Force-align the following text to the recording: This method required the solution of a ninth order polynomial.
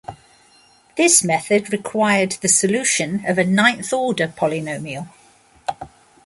This 0.97 1.23
method 1.23 1.71
required 1.71 2.31
the 2.41 2.47
solution 2.47 3.23
of 3.27 3.37
a 3.37 3.43
ninth 3.45 3.93
order 3.93 4.27
polynomial. 4.27 5.09